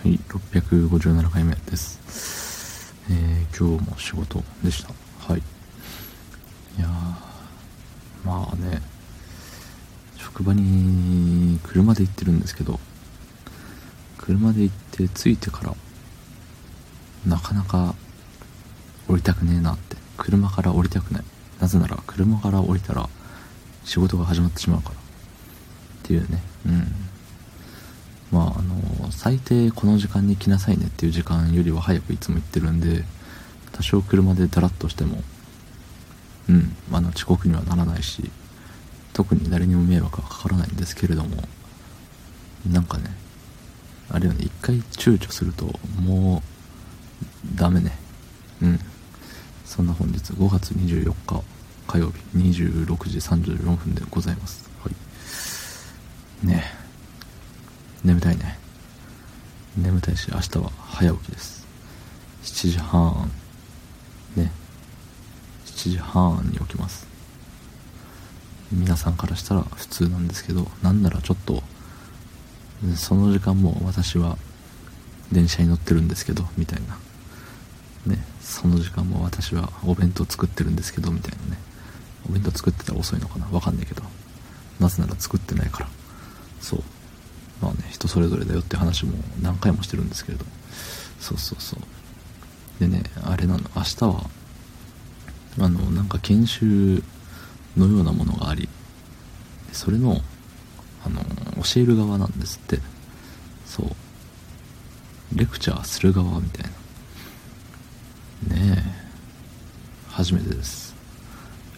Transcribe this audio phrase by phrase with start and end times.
[0.00, 2.94] はい、657回目です。
[3.10, 4.94] えー、今日も仕事でした。
[5.18, 5.40] はい。
[5.40, 6.86] いや
[8.24, 8.80] まあね、
[10.16, 12.78] 職場に車で行ってるんですけど、
[14.18, 15.74] 車で行って着いてから、
[17.26, 17.96] なかなか
[19.08, 21.24] 降りたくねえなって、車から降りたくない。
[21.58, 23.08] なぜなら、車から降りたら
[23.82, 24.94] 仕事が始まってしまうから。
[24.94, 24.98] っ
[26.04, 27.07] ていうね、うん。
[29.28, 33.04] 最低この時間に来なさいねっていう時間よりは早くいつも行ってるんで
[33.72, 35.22] 多少車でダラッとしても
[36.48, 38.30] うんあの遅刻にはならないし
[39.12, 41.42] 特に誰にも迷惑はかからないんですけれども
[42.72, 43.10] なんかね
[44.08, 45.66] あれよね一回躊躇すると
[46.00, 46.42] も
[47.44, 47.98] うダメね。
[48.62, 48.80] うん。
[49.66, 51.42] そんな本日5月24日
[51.86, 54.70] 火曜日26時34分でございます。
[54.82, 54.88] は
[56.42, 56.46] い。
[56.46, 56.64] ね。
[58.02, 58.67] え眠たいね。
[59.82, 61.66] 眠たいし明日は早起きです。
[62.42, 63.30] 7時半。
[64.36, 64.52] ね。
[65.66, 67.06] 7時半に起きます。
[68.72, 71.62] 皆さんからしたら普通なんですけどなんならちょっと
[72.96, 74.36] その時間も私は
[75.32, 76.98] 電車に乗ってるんですけどみたいな。
[78.06, 78.24] ね。
[78.40, 81.60] その時間も私はお弁当作ってるんですけどみたいなね。
[82.28, 83.46] お弁当作ってたら遅いのかな。
[83.50, 84.02] わかんないけど。
[84.80, 85.88] なぜなら作ってないから。
[86.60, 86.82] そう。
[87.60, 90.44] まあね人それぞれだよって話も何回もしてるんですけれど
[91.20, 91.80] そうそうそう。
[92.80, 94.30] でねあれなの明日は
[95.60, 97.02] あのなんか研修
[97.76, 98.68] のようなものがあり
[99.72, 100.20] それの
[101.04, 101.20] あの
[101.62, 102.80] 教える側なんですって。
[103.66, 103.88] そう。
[105.34, 106.70] レクチャーする側みたい
[108.48, 108.56] な。
[108.56, 109.08] ねえ。
[110.08, 110.94] 初めてです。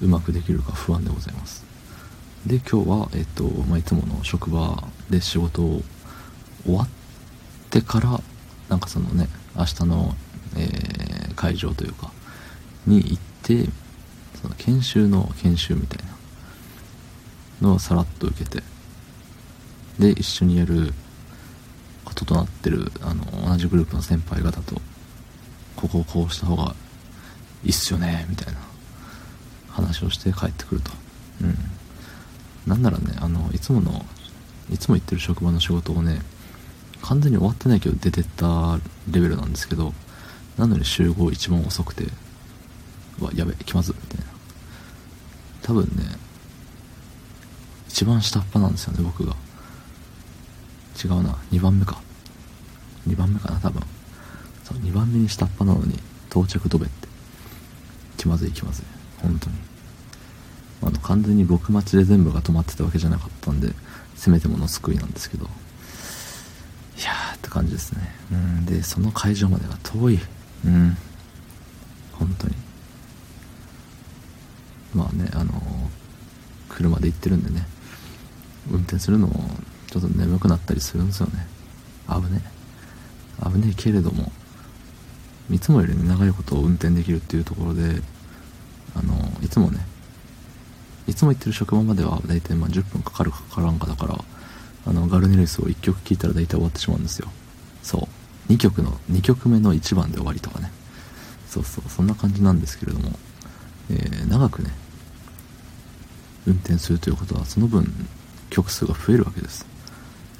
[0.00, 1.64] うまくできるか不安でございます。
[2.46, 5.82] で今日は、えっとまあ、いつもの職場で仕事を
[6.64, 6.88] 終わっ
[7.70, 8.20] てから
[8.68, 10.14] なんかそのね明日の、
[10.56, 12.10] えー、会場というか
[12.86, 13.68] に行って
[14.40, 16.06] その研修の研修みたい
[17.60, 18.62] なのをさらっと受けて
[19.98, 20.94] で一緒にやる
[22.06, 24.80] こととなってるあの同じグループの先輩方と
[25.76, 26.74] ここをこうした方が
[27.64, 28.60] いいっすよねみたいな
[29.68, 30.90] 話をして帰ってくると。
[31.42, 31.79] うん。
[32.66, 34.04] なんならねあのいつもの
[34.72, 36.20] いつも行ってる職場の仕事をね
[37.02, 38.78] 完全に終わってないけど出てった
[39.10, 39.94] レベルなんですけど
[40.58, 42.04] なのに集合一番遅くて
[43.20, 44.26] わやべ気まずみたいな。
[45.62, 46.16] 多分ね
[47.88, 49.34] 一番下っ端なんですよね僕が。
[51.02, 52.00] 違うな2番目か。
[53.08, 53.82] 2番目かな多分。
[54.64, 55.98] そう2番目に下っ端なのに
[56.30, 57.08] 到着ドベって。
[58.16, 58.84] 気まずい気まずい。
[59.22, 59.56] 本当に。
[60.82, 63.72] あの完全に僕待ちで全部が止まってたわけじゃなかったんで
[64.14, 65.44] せめてもの救いなんですけど。
[65.44, 68.14] いやーって感じですね。
[68.32, 70.18] うんでその会場までが遠い。
[70.66, 70.96] うん。
[72.12, 72.54] 本当に。
[74.94, 75.56] まあねあのー、
[76.68, 77.66] 車で行ってるんでね。
[78.70, 79.50] 運転するのも
[79.90, 81.46] ちょっと眠くなったりするんですよね。
[82.08, 82.42] 危ね
[83.42, 84.32] 危ねえけれども
[85.50, 88.02] いつもより長いことを運転できるっていうところで
[88.94, 89.78] あのいつもね
[91.10, 94.16] いつも行ってる職場までは大体まあ10分かかるかからんかだから
[94.86, 97.28] あのガルネリスを1曲聴いたら大体終わってしまうんですよ。
[97.82, 98.08] そ
[98.48, 98.52] う。
[98.52, 100.70] 2曲の2曲目の1番で終わりとかね。
[101.48, 101.90] そうそう。
[101.90, 103.10] そんな感じなんですけれども、
[103.90, 104.70] えー、長くね
[106.46, 107.92] 運転するということはその分
[108.48, 109.66] 曲数が増えるわけです。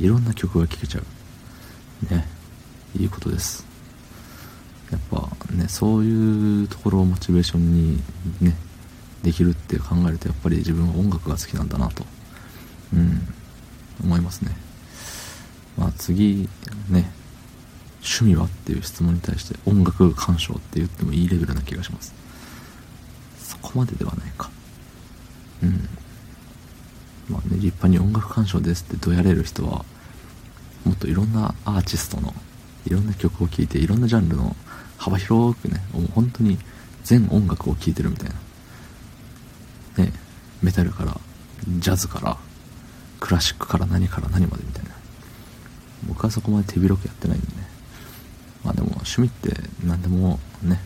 [0.00, 1.00] いろんな曲が聴けちゃ
[2.10, 2.12] う。
[2.12, 2.26] ね。
[2.98, 3.64] いいことです。
[4.90, 8.02] やっぱねそういうところをモチベーションに
[8.40, 8.56] ね
[9.22, 12.04] できるって考えるとやっぱり自分は音楽が好きなんだなと
[12.94, 13.20] うん
[14.04, 14.50] 思いますね。
[15.76, 16.48] まあ次
[16.90, 17.10] ね
[18.02, 22.14] 趣味はっていう質問に対して音楽鑑賞って言ってもいいレベルな気がします。
[23.38, 24.50] そこまでではないか。
[25.62, 25.88] うん。
[27.28, 29.84] まあね立派に音楽鑑賞ですってどやれる人は
[30.84, 32.32] もっといろんなアーティストの
[32.86, 34.54] いろんな曲を聴いていろんなジャンルの
[34.98, 36.58] 幅広くねもう本当に
[37.02, 38.34] 全音楽を聴いてるみたいな。
[40.62, 41.18] メタルから
[41.78, 42.36] ジャズから
[43.20, 44.90] クラシックから何から何までみたいな。
[46.08, 47.52] 僕はそこまで手広くやってないんでね。
[48.64, 49.54] まあでも趣味って
[49.84, 50.80] 何でもね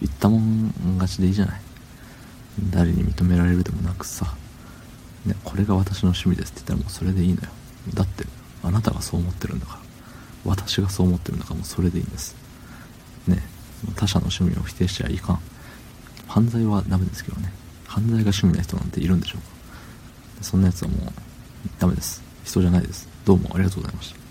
[0.00, 1.60] 言ったもん勝ちでいいじゃない。
[2.70, 4.34] 誰に認められるでもなくさ、
[5.24, 7.48] ね、これが私の趣味ですって言ったらもうそれでいいのよ。
[7.94, 8.24] だって
[8.62, 9.80] あなたがそう思ってるんだから。
[10.44, 12.34] 私がそう思ってるんだからもうそれでいいんです。
[13.26, 13.42] ね
[13.94, 15.40] 他者の趣味を否定しちゃいかん。
[16.26, 17.52] 犯罪はダメですけどね。
[17.88, 19.48] 犯罪が趣味な人なんているんでしょうか。
[20.42, 21.12] そんなやつはもう
[21.80, 22.22] ダメです。
[22.44, 23.08] 人じゃないです。
[23.24, 24.27] どうもありがとうございました。